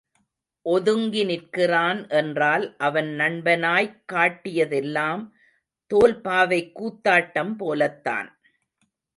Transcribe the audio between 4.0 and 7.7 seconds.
காட்டியதெல்லாம் தோல்பாவைக் கூத்தாட்டம்